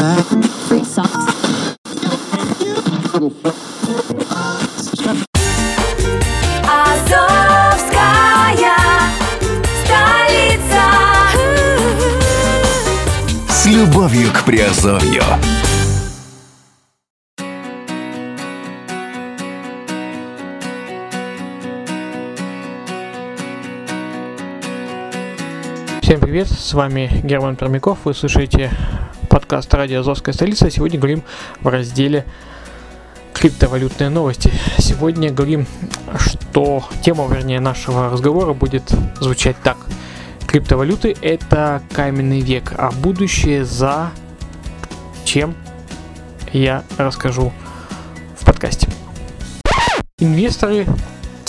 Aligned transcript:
Free 0.00 0.82
socks. 0.82 1.12
Азовская 6.64 7.98
столица. 9.84 10.82
С 13.46 13.66
любовью 13.66 14.32
к 14.32 14.44
Приазовью. 14.44 15.22
Всем 26.00 26.20
привет, 26.20 26.48
с 26.48 26.72
вами 26.72 27.20
Герман 27.22 27.56
Пермяков, 27.56 27.98
вы 28.04 28.14
слушаете 28.14 28.70
подкаст 29.30 29.72
«Радио 29.72 30.00
Азовская 30.00 30.34
столица». 30.34 30.68
Сегодня 30.70 30.98
говорим 30.98 31.22
в 31.60 31.68
разделе 31.68 32.26
криптовалютные 33.32 34.10
новости. 34.10 34.52
Сегодня 34.78 35.32
говорим, 35.32 35.66
что 36.18 36.82
тема, 37.02 37.28
вернее, 37.32 37.60
нашего 37.60 38.10
разговора 38.10 38.54
будет 38.54 38.92
звучать 39.20 39.56
так. 39.62 39.76
Криптовалюты– 40.48 41.16
это 41.22 41.80
каменный 41.92 42.40
век, 42.40 42.72
а 42.76 42.90
будущее 42.90 43.64
за 43.64 44.10
чем 45.24 45.54
я 46.52 46.82
расскажу 46.98 47.52
в 48.36 48.44
подкасте. 48.44 48.88
Инвесторы 50.18 50.86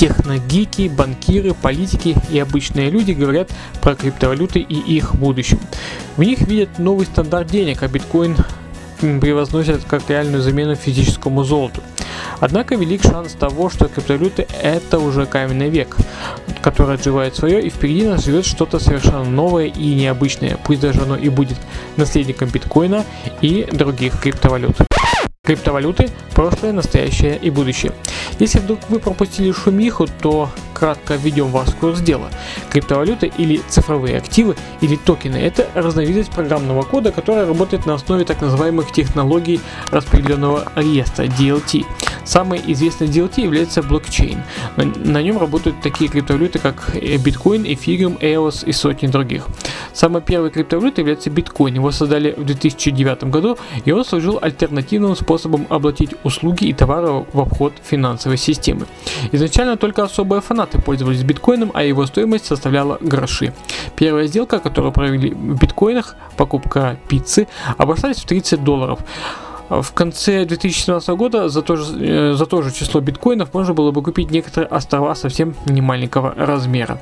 техногики, 0.01 0.87
банкиры, 0.87 1.53
политики 1.53 2.15
и 2.31 2.39
обычные 2.39 2.89
люди 2.89 3.11
говорят 3.11 3.51
про 3.81 3.93
криптовалюты 3.93 4.59
и 4.59 4.73
их 4.73 5.13
будущем. 5.13 5.59
В 6.17 6.23
них 6.23 6.41
видят 6.41 6.79
новый 6.79 7.05
стандарт 7.05 7.51
денег, 7.51 7.83
а 7.83 7.87
биткоин 7.87 8.35
превозносят 8.99 9.83
как 9.87 10.09
реальную 10.09 10.41
замену 10.41 10.73
физическому 10.73 11.43
золоту. 11.43 11.81
Однако 12.39 12.73
велик 12.73 13.03
шанс 13.03 13.33
того, 13.33 13.69
что 13.69 13.89
криптовалюты 13.89 14.47
это 14.59 14.97
уже 14.97 15.27
каменный 15.27 15.69
век, 15.69 15.95
который 16.63 16.95
отживает 16.95 17.35
свое, 17.35 17.61
и 17.61 17.69
впереди 17.69 18.07
нас 18.07 18.25
живет 18.25 18.47
что-то 18.47 18.79
совершенно 18.79 19.23
новое 19.23 19.67
и 19.67 19.93
необычное, 19.93 20.57
пусть 20.63 20.81
даже 20.81 21.01
оно 21.01 21.15
и 21.15 21.29
будет 21.29 21.57
наследником 21.95 22.49
биткоина 22.49 23.05
и 23.41 23.67
других 23.71 24.19
криптовалют. 24.19 24.77
Криптовалюты– 25.43 26.07
прошлое, 26.35 26.71
настоящее 26.71 27.35
и 27.35 27.49
будущее. 27.49 27.93
Если 28.37 28.59
вдруг 28.59 28.79
вы 28.89 28.99
пропустили 28.99 29.51
шумиху, 29.51 30.05
то 30.21 30.49
кратко 30.75 31.15
введем 31.15 31.47
вас 31.47 31.69
в 31.69 31.77
курс 31.77 31.99
дела. 31.99 32.29
Криптовалюты 32.69 33.31
или 33.39 33.59
цифровые 33.67 34.17
активы 34.17 34.55
или 34.81 34.95
токены– 34.95 35.37
это 35.37 35.67
разновидность 35.73 36.29
программного 36.29 36.83
кода, 36.83 37.11
которая 37.11 37.47
работает 37.47 37.87
на 37.87 37.95
основе 37.95 38.23
так 38.23 38.39
называемых 38.39 38.91
технологий 38.91 39.59
распределенного 39.89 40.71
реестра 40.75 41.23
DLT. 41.23 41.85
Самой 42.23 42.61
известной 42.67 43.07
DLT 43.07 43.41
является 43.41 43.81
блокчейн. 43.81 44.41
На, 44.77 44.85
на 44.85 45.21
нем 45.21 45.37
работают 45.37 45.81
такие 45.81 46.09
криптовалюты, 46.09 46.59
как 46.59 46.95
э, 46.95 47.17
биткоин, 47.17 47.63
эфириум, 47.65 48.17
EOS 48.21 48.65
и 48.65 48.71
сотни 48.71 49.07
других. 49.07 49.47
Самой 49.93 50.21
первой 50.21 50.49
криптовалютой 50.49 51.01
является 51.01 51.29
биткоин. 51.29 51.75
Его 51.75 51.91
создали 51.91 52.33
в 52.37 52.45
2009 52.45 53.25
году, 53.25 53.57
и 53.85 53.91
он 53.91 54.05
служил 54.05 54.39
альтернативным 54.41 55.15
способом 55.15 55.67
оплатить 55.69 56.11
услуги 56.23 56.65
и 56.65 56.73
товары 56.73 57.25
в 57.33 57.39
обход 57.39 57.73
финансовой 57.83 58.37
системы. 58.37 58.85
Изначально 59.31 59.77
только 59.77 60.03
особые 60.03 60.41
фанаты 60.41 60.79
пользовались 60.79 61.23
биткоином, 61.23 61.71
а 61.73 61.83
его 61.83 62.05
стоимость 62.05 62.45
составляла 62.45 62.97
гроши. 63.01 63.53
Первая 63.95 64.27
сделка, 64.27 64.59
которую 64.59 64.91
провели 64.91 65.31
в 65.31 65.59
биткоинах, 65.59 66.15
покупка 66.37 66.97
пиццы, 67.07 67.47
обошлась 67.77 68.17
в 68.17 68.25
30 68.25 68.63
долларов. 68.63 68.99
В 69.71 69.93
конце 69.93 70.43
2017 70.43 71.15
года 71.15 71.47
за 71.47 71.61
то, 71.61 71.77
же, 71.77 71.95
э, 71.97 72.33
за 72.33 72.45
то 72.45 72.61
же 72.61 72.73
число 72.73 72.99
биткоинов 72.99 73.53
можно 73.53 73.73
было 73.73 73.91
бы 73.91 74.03
купить 74.03 74.29
некоторые 74.29 74.67
острова 74.67 75.15
совсем 75.15 75.55
немаленького 75.65 76.33
размера. 76.35 76.99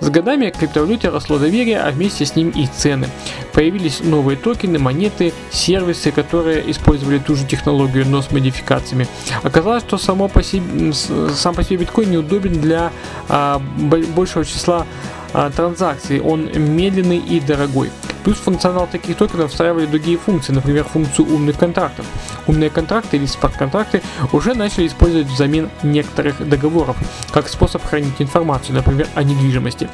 С 0.00 0.10
годами 0.10 0.50
к 0.50 0.56
криптовалюте 0.58 1.10
росло 1.10 1.38
доверие, 1.38 1.78
а 1.78 1.92
вместе 1.92 2.26
с 2.26 2.34
ним 2.34 2.48
и 2.50 2.66
цены. 2.66 3.08
Появились 3.52 4.00
новые 4.00 4.36
токены, 4.36 4.80
монеты, 4.80 5.32
сервисы, 5.52 6.10
которые 6.10 6.68
использовали 6.68 7.18
ту 7.18 7.36
же 7.36 7.46
технологию, 7.46 8.04
но 8.04 8.20
с 8.20 8.32
модификациями. 8.32 9.06
Оказалось, 9.44 9.84
что 9.84 9.96
само 9.96 10.26
по 10.26 10.42
себе, 10.42 10.92
сам 10.92 11.54
по 11.54 11.62
себе 11.62 11.76
биткоин 11.76 12.10
неудобен 12.10 12.60
для 12.60 12.90
а, 13.28 13.62
бо- 13.78 14.02
большего 14.16 14.44
числа 14.44 14.86
транзакций, 15.32 16.20
он 16.20 16.50
медленный 16.54 17.18
и 17.18 17.40
дорогой. 17.40 17.90
Плюс 18.24 18.38
функционал 18.38 18.86
таких 18.86 19.16
токенов 19.16 19.50
встраивали 19.50 19.86
другие 19.86 20.18
функции, 20.18 20.52
например, 20.52 20.84
функцию 20.84 21.32
умных 21.32 21.58
контрактов. 21.58 22.04
Умные 22.46 22.68
контракты 22.68 23.16
или 23.16 23.26
смарт-контракты 23.26 24.02
уже 24.32 24.54
начали 24.54 24.86
использовать 24.86 25.28
взамен 25.28 25.70
некоторых 25.82 26.46
договоров, 26.46 26.96
как 27.32 27.48
способ 27.48 27.84
хранить 27.84 28.20
информацию, 28.20 28.74
например, 28.74 29.08
о 29.14 29.22
недвижимости. 29.22 29.88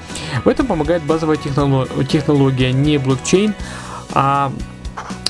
В 0.44 0.48
этом 0.48 0.66
помогает 0.66 1.02
базовая 1.02 1.36
техноло- 1.36 2.04
технология 2.04 2.72
не 2.72 2.98
блокчейн, 2.98 3.54
а 4.12 4.52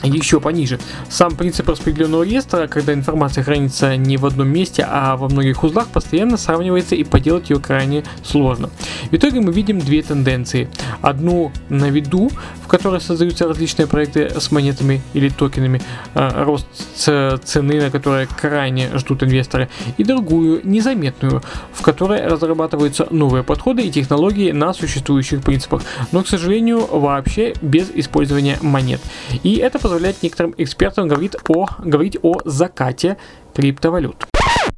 еще 0.04 0.40
пониже. 0.40 0.78
Сам 1.08 1.34
принцип 1.34 1.68
распределенного 1.68 2.22
реестра, 2.22 2.66
когда 2.66 2.92
информация 2.92 3.42
хранится 3.42 3.96
не 3.96 4.16
в 4.16 4.26
одном 4.26 4.48
месте, 4.48 4.86
а 4.88 5.16
во 5.16 5.28
многих 5.28 5.62
узлах, 5.64 5.88
постоянно 5.88 6.36
сравнивается 6.36 6.94
и 6.94 7.04
поделать 7.04 7.50
ее 7.50 7.58
крайне 7.58 8.04
сложно. 8.22 8.70
В 9.10 9.14
итоге 9.14 9.40
мы 9.40 9.52
видим 9.52 9.78
две 9.78 10.02
тенденции. 10.02 10.68
Одну 11.00 11.52
на 11.68 11.90
виду, 11.90 12.30
в 12.62 12.68
которой 12.68 13.00
создаются 13.00 13.46
различные 13.46 13.86
проекты 13.86 14.28
с 14.38 14.50
монетами 14.50 15.02
или 15.14 15.28
токенами, 15.28 15.80
э, 16.14 16.44
рост 16.44 16.66
цены, 16.96 17.80
на 17.80 17.90
которые 17.90 18.26
крайне 18.26 18.90
ждут 18.98 19.22
инвесторы, 19.22 19.68
и 19.96 20.04
другую, 20.04 20.60
незаметную, 20.64 21.42
в 21.72 21.82
которой 21.82 22.26
разрабатываются 22.26 23.06
новые 23.10 23.42
подходы 23.42 23.82
и 23.82 23.90
технологии 23.90 24.52
на 24.52 24.72
существующих 24.74 25.42
принципах, 25.42 25.82
но, 26.12 26.22
к 26.22 26.28
сожалению, 26.28 26.86
вообще 26.86 27.54
без 27.62 27.90
использования 27.94 28.58
монет. 28.60 29.00
И 29.42 29.56
это 29.56 29.78
позволяет 29.78 29.93
некоторым 30.22 30.54
экспертам 30.58 31.08
говорить 31.08 31.36
о, 31.48 31.66
говорить 31.78 32.16
о 32.22 32.40
закате 32.44 33.16
криптовалют. 33.54 34.33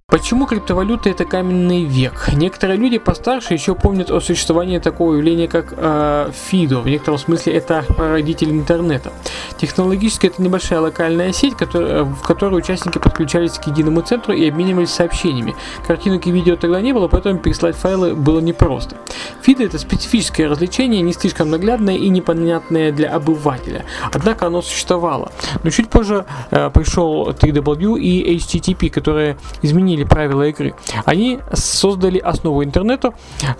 Почему 0.09 0.47
криптовалюта 0.47 1.11
это 1.11 1.25
каменный 1.25 1.83
век? 1.83 2.29
Некоторые 2.33 2.79
люди 2.79 2.97
постарше 2.99 3.55
еще 3.55 3.75
помнят 3.75 4.09
о 4.13 4.21
существовании 4.21 4.79
такого 4.79 5.15
явления, 5.15 5.49
как 5.49 5.75
э, 5.77 6.31
FIDO. 6.31 6.81
В 6.83 6.87
некотором 6.87 7.19
смысле 7.19 7.55
это 7.55 7.85
прародитель 7.89 8.53
интернета. 8.53 9.13
Технологически 9.59 10.29
это 10.29 10.41
небольшая 10.41 10.79
локальная 10.79 11.33
сеть, 11.33 11.57
которая, 11.57 12.05
в 12.05 12.23
которой 12.23 12.55
участники 12.61 12.99
подключались 12.99 13.59
к 13.59 13.67
единому 13.67 14.01
центру 14.01 14.33
и 14.33 14.49
обменивались 14.49 14.91
сообщениями. 14.91 15.57
Картинок 15.85 16.25
и 16.29 16.31
видео 16.31 16.55
тогда 16.55 16.81
не 16.81 16.93
было, 16.93 17.09
поэтому 17.09 17.41
переслать 17.41 17.75
файлы 17.75 18.15
было 18.15 18.39
непросто. 18.39 18.97
FIDO 19.45 19.67
это 19.67 19.77
специфическое 19.77 20.49
развлечение, 20.49 21.03
не 21.03 21.15
слишком 21.15 21.51
наглядное 21.51 21.97
и 21.97 22.09
непонятное 22.11 22.93
для 22.93 23.11
обывателя. 23.13 23.85
Однако 24.13 24.47
оно 24.47 24.63
существовало. 24.63 25.33
Но 25.65 25.71
чуть 25.71 25.91
позже 25.91 26.27
э, 26.53 26.71
пришел 26.71 27.31
3W 27.31 27.99
и 27.99 28.37
HTTP, 28.37 28.89
которые 28.89 29.37
изменили 29.63 29.96
правила 30.05 30.43
игры. 30.45 30.75
Они 31.05 31.41
создали 31.53 32.19
основу 32.19 32.65
интернета, 32.65 33.15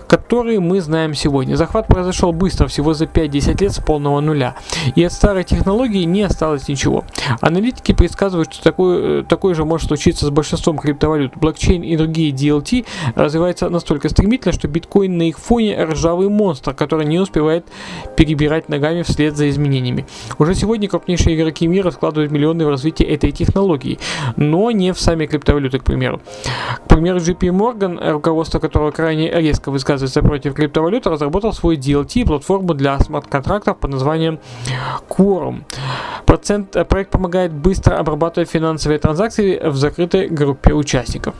который 0.07 0.59
мы 0.59 0.81
знаем 0.81 1.13
сегодня. 1.13 1.55
Захват 1.55 1.87
произошел 1.87 2.31
быстро, 2.31 2.67
всего 2.67 2.93
за 2.93 3.05
5-10 3.05 3.61
лет 3.61 3.73
с 3.73 3.79
полного 3.79 4.19
нуля. 4.19 4.55
И 4.95 5.03
от 5.03 5.13
старой 5.13 5.43
технологии 5.43 6.03
не 6.03 6.23
осталось 6.23 6.67
ничего. 6.67 7.03
Аналитики 7.41 7.93
предсказывают, 7.93 8.53
что 8.53 8.63
такое, 8.63 9.23
такое 9.23 9.53
же 9.53 9.65
может 9.65 9.87
случиться 9.87 10.25
с 10.25 10.29
большинством 10.29 10.77
криптовалют. 10.77 11.35
Блокчейн 11.35 11.83
и 11.83 11.95
другие 11.97 12.31
DLT 12.31 12.85
развиваются 13.15 13.69
настолько 13.69 14.09
стремительно, 14.09 14.53
что 14.53 14.67
биткоин 14.67 15.17
на 15.17 15.23
их 15.23 15.39
фоне 15.39 15.83
ржавый 15.83 16.29
монстр, 16.29 16.73
который 16.73 17.05
не 17.05 17.19
успевает 17.19 17.65
перебирать 18.15 18.69
ногами 18.69 19.01
вслед 19.03 19.35
за 19.35 19.49
изменениями. 19.49 20.05
Уже 20.39 20.55
сегодня 20.55 20.87
крупнейшие 20.87 21.35
игроки 21.35 21.67
мира 21.67 21.91
вкладывают 21.91 22.31
миллионы 22.31 22.65
в 22.65 22.69
развитие 22.69 23.09
этой 23.09 23.31
технологии, 23.31 23.99
но 24.35 24.71
не 24.71 24.93
в 24.93 24.99
сами 24.99 25.25
криптовалюты, 25.25 25.79
к 25.79 25.83
примеру. 25.83 26.21
К 26.83 26.87
примеру, 26.87 27.19
JP 27.19 27.39
Morgan, 27.49 28.11
руководство 28.11 28.59
которого 28.59 28.91
крайне 28.91 29.29
резко 29.29 29.71
высказывается 29.71 30.21
против 30.21 30.53
криптовалют, 30.53 31.07
разработал 31.07 31.53
свой 31.53 31.77
DLT, 31.77 32.25
платформу 32.25 32.73
для 32.73 32.99
смарт-контрактов 32.99 33.77
под 33.77 33.91
названием 33.91 34.39
Quorum. 35.09 35.63
Процент, 36.25 36.75
э, 36.75 36.85
проект 36.85 37.11
помогает 37.11 37.53
быстро 37.53 37.97
обрабатывать 37.97 38.49
финансовые 38.49 38.99
транзакции 38.99 39.59
в 39.63 39.75
закрытой 39.75 40.27
группе 40.27 40.73
участников. 40.73 41.35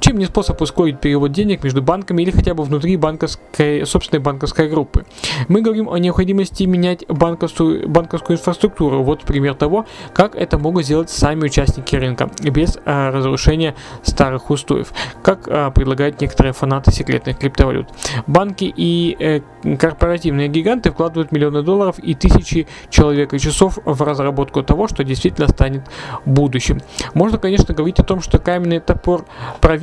Чем 0.00 0.16
не 0.18 0.24
способ 0.24 0.60
ускорить 0.62 0.98
перевод 0.98 1.32
денег 1.32 1.62
между 1.62 1.82
банками 1.82 2.22
или 2.22 2.30
хотя 2.30 2.54
бы 2.54 2.64
внутри 2.64 2.96
банковской, 2.96 3.84
собственной 3.84 4.20
банковской 4.20 4.68
группы. 4.68 5.04
Мы 5.48 5.60
говорим 5.60 5.90
о 5.90 5.98
необходимости 5.98 6.64
менять 6.64 7.04
банковскую, 7.06 7.86
банковскую 7.88 8.38
инфраструктуру. 8.38 9.02
Вот 9.02 9.22
пример 9.22 9.54
того, 9.54 9.86
как 10.14 10.34
это 10.34 10.58
могут 10.58 10.86
сделать 10.86 11.10
сами 11.10 11.44
участники 11.44 11.94
рынка, 11.96 12.30
без 12.42 12.78
а, 12.86 13.10
разрушения 13.10 13.74
старых 14.02 14.50
устоев, 14.50 14.92
как 15.22 15.46
а, 15.46 15.70
предлагают 15.70 16.20
некоторые 16.20 16.54
фанаты 16.54 16.92
секретных 16.92 17.38
криптовалют. 17.38 17.88
Банки 18.26 18.72
и 18.74 19.16
э, 19.18 19.40
корпоративные 19.76 20.48
гиганты 20.48 20.92
вкладывают 20.92 21.30
миллионы 21.30 21.62
долларов 21.62 21.98
и 21.98 22.14
тысячи 22.14 22.66
человек 22.88 23.34
и 23.34 23.38
часов 23.38 23.78
в 23.84 24.02
разработку 24.02 24.62
того, 24.62 24.88
что 24.88 25.04
действительно 25.04 25.48
станет 25.48 25.82
будущим. 26.24 26.80
Можно, 27.12 27.38
конечно, 27.38 27.74
говорить 27.74 27.98
о 27.98 28.04
том, 28.04 28.22
что 28.22 28.38
каменный 28.38 28.80
топор 28.80 29.26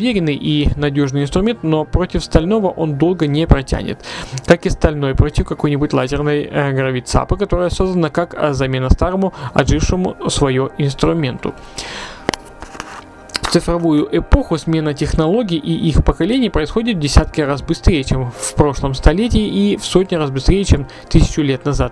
проверенный 0.07 0.35
и 0.35 0.69
надежный 0.77 1.23
инструмент, 1.23 1.63
но 1.63 1.83
против 1.83 2.23
стального 2.23 2.67
он 2.67 2.97
долго 2.97 3.27
не 3.27 3.45
протянет. 3.45 4.05
Как 4.45 4.65
и 4.65 4.69
стальной 4.69 5.15
против 5.15 5.45
какой-нибудь 5.45 5.91
лазерной 5.91 6.43
э, 6.43 6.71
гравицапы, 6.71 7.35
которая 7.35 7.69
создана 7.69 8.09
как 8.09 8.33
э, 8.33 8.53
замена 8.53 8.89
старому, 8.89 9.33
отжившему 9.53 10.29
свое 10.29 10.69
инструменту. 10.77 11.53
В 13.41 13.51
цифровую 13.51 14.07
эпоху 14.11 14.57
смена 14.57 14.93
технологий 14.93 15.57
и 15.57 15.73
их 15.89 16.05
поколений 16.05 16.49
происходит 16.49 16.97
в 16.97 16.99
десятки 16.99 17.41
раз 17.41 17.61
быстрее, 17.61 18.03
чем 18.03 18.31
в 18.31 18.55
прошлом 18.55 18.93
столетии 18.93 19.45
и 19.45 19.77
в 19.77 19.83
сотни 19.83 20.15
раз 20.15 20.31
быстрее, 20.31 20.63
чем 20.63 20.87
тысячу 21.09 21.41
лет 21.41 21.65
назад. 21.65 21.91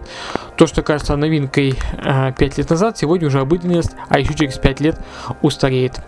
То, 0.56 0.68
что 0.68 0.84
кажется 0.84 1.18
новинкой 1.18 1.76
э, 1.98 2.32
5 2.38 2.58
лет 2.58 2.70
назад, 2.70 2.98
сегодня 2.98 3.28
уже 3.28 3.42
обыденность, 3.42 3.92
а 4.08 4.20
еще 4.20 4.34
через 4.36 4.58
5 4.58 4.80
лет 4.80 5.00
устареет. 5.42 6.00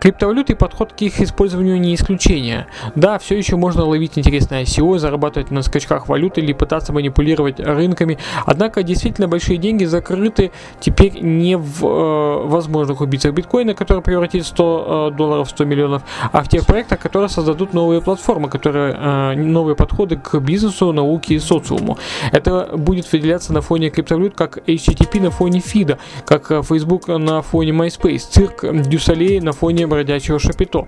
Криптовалюты 0.00 0.52
и 0.52 0.56
подход 0.56 0.92
к 0.92 1.02
их 1.02 1.20
использованию 1.20 1.80
не 1.80 1.92
исключение. 1.96 2.68
Да, 2.94 3.18
все 3.18 3.36
еще 3.36 3.56
можно 3.56 3.84
ловить 3.84 4.16
интересное 4.16 4.62
ICO, 4.62 4.96
зарабатывать 4.96 5.50
на 5.50 5.60
скачках 5.62 6.06
валют 6.06 6.38
или 6.38 6.52
пытаться 6.52 6.92
манипулировать 6.92 7.58
рынками, 7.58 8.16
однако 8.46 8.84
действительно 8.84 9.26
большие 9.26 9.56
деньги 9.56 9.84
закрыты 9.84 10.52
теперь 10.78 11.18
не 11.20 11.56
в 11.56 11.84
э, 11.84 12.46
возможных 12.46 13.00
убийцах 13.00 13.34
биткоина, 13.34 13.74
который 13.74 14.00
превратит 14.00 14.46
100 14.46 15.10
э, 15.12 15.16
долларов 15.16 15.48
в 15.48 15.50
100 15.50 15.64
миллионов, 15.64 16.02
а 16.30 16.44
в 16.44 16.48
тех 16.48 16.64
проектах, 16.64 17.00
которые 17.00 17.28
создадут 17.28 17.74
новые 17.74 18.00
платформы, 18.00 18.48
которые 18.48 18.94
э, 18.96 19.34
новые 19.34 19.74
подходы 19.74 20.14
к 20.14 20.38
бизнесу, 20.38 20.92
науке 20.92 21.34
и 21.34 21.38
социуму. 21.40 21.98
Это 22.30 22.70
будет 22.72 23.10
выделяться 23.10 23.52
на 23.52 23.62
фоне 23.62 23.90
криптовалют 23.90 24.36
как 24.36 24.58
HTTP 24.58 25.20
на 25.20 25.32
фоне 25.32 25.58
фида, 25.58 25.98
как 26.24 26.52
э, 26.52 26.62
Facebook 26.62 27.08
на 27.08 27.42
фоне 27.42 27.72
MySpace, 27.72 28.22
цирк 28.30 28.64
Дюсалей 28.86 29.40
на 29.40 29.50
фоне 29.50 29.87
бродячего 29.88 30.38
шапито. 30.38 30.86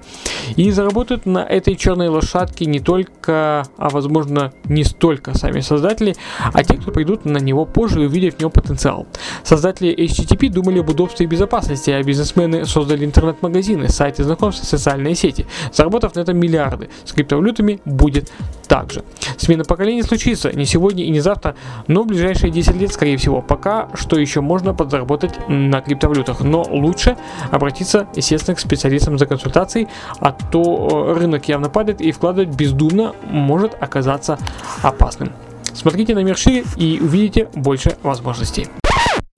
И 0.57 0.71
заработают 0.71 1.27
на 1.27 1.39
этой 1.39 1.77
черной 1.77 2.09
лошадке 2.09 2.67
не 2.67 2.81
только, 2.81 3.65
а 3.77 3.89
возможно 3.91 4.53
не 4.65 4.85
столько 4.85 5.37
сами 5.37 5.61
создатели, 5.61 6.15
а 6.53 6.63
те, 6.63 6.75
кто 6.75 6.93
придут 6.93 7.25
на 7.25 7.39
него 7.39 7.65
позже 7.65 8.03
и 8.03 8.07
увидят 8.07 8.37
в 8.37 8.41
него 8.41 8.51
потенциал. 8.51 9.07
Создатели 9.43 9.95
HTTP 9.95 10.51
думали 10.51 10.81
об 10.81 10.89
удобстве 10.91 11.27
и 11.27 11.29
безопасности, 11.29 11.91
а 11.91 12.03
бизнесмены 12.03 12.65
создали 12.67 13.05
интернет-магазины, 13.05 13.89
сайты 13.89 14.25
знакомств 14.25 14.65
социальные 14.67 15.15
сети, 15.15 15.47
заработав 15.73 16.15
на 16.15 16.21
этом 16.21 16.37
миллиарды. 16.37 16.89
С 17.05 17.13
криптовалютами 17.13 17.81
будет 17.85 18.31
так 18.69 18.93
же. 18.93 19.03
Смена 19.37 19.65
поколений 19.65 20.03
случится 20.03 20.53
не 20.53 20.65
сегодня 20.65 21.05
и 21.05 21.11
не 21.11 21.21
завтра, 21.21 21.57
но 21.89 22.03
в 22.03 22.07
ближайшие 22.07 22.51
10 22.53 22.77
лет, 22.77 22.93
скорее 22.93 23.17
всего. 23.17 23.43
Пока 23.43 23.89
что 23.95 24.19
еще 24.19 24.41
можно 24.41 24.75
подзаработать 24.75 25.33
на 25.49 25.81
криптовалютах, 25.81 26.41
но 26.41 26.63
лучше 26.63 27.17
обратиться, 27.51 28.07
естественно, 28.15 28.55
к 28.55 28.61
специалистам 28.61 28.90
за 29.19 29.27
консультацией, 29.27 29.89
а 30.19 30.33
то 30.33 30.89
э, 31.15 31.19
рынок 31.19 31.49
явно 31.49 31.69
падает 31.69 32.01
и 32.01 32.13
вкладывать 32.13 32.51
бездумно 32.51 33.15
может 33.23 33.77
оказаться 33.81 34.39
опасным. 34.83 35.33
Смотрите 35.73 36.15
на 36.15 36.25
мир 36.25 36.37
шире 36.37 36.65
и 36.77 36.99
увидите 37.01 37.49
больше 37.55 37.97
возможностей. 38.03 38.69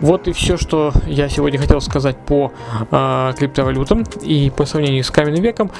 Вот 0.03 0.27
и 0.27 0.33
все, 0.33 0.57
что 0.57 0.93
я 1.07 1.29
сегодня 1.29 1.59
хотел 1.61 1.81
сказать 1.81 2.17
по 2.17 2.53
э, 2.91 3.33
криптовалютам 3.39 4.05
и 4.23 4.51
по 4.55 4.67
сравнению 4.67 5.05
с 5.05 5.11
каменным 5.11 5.43
веком. 5.43 5.71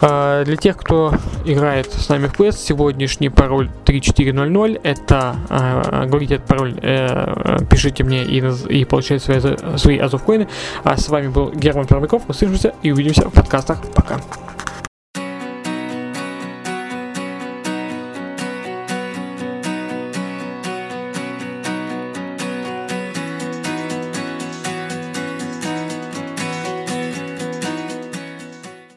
Э, 0.00 0.44
для 0.46 0.56
тех, 0.56 0.76
кто 0.76 1.12
играет 1.44 1.92
с 1.92 2.08
нами 2.08 2.28
в 2.28 2.38
PS, 2.38 2.52
сегодняшний 2.52 3.30
пароль 3.30 3.68
3400. 3.84 4.80
Это 4.84 5.36
э, 5.50 6.06
говорите 6.06 6.36
этот 6.36 6.46
пароль, 6.46 6.78
э, 6.80 7.58
пишите 7.68 8.04
мне 8.04 8.22
и, 8.22 8.38
и 8.68 8.84
получайте 8.84 9.24
свои, 9.24 9.76
свои 9.76 9.98
азовкоины. 9.98 10.48
А 10.84 10.96
с 10.96 11.08
вами 11.08 11.26
был 11.26 11.50
Герман 11.50 11.86
Пермяков. 11.86 12.22
Услышимся 12.28 12.74
и 12.82 12.92
увидимся 12.92 13.28
в 13.28 13.32
подкастах. 13.32 13.80
Пока. 13.94 14.20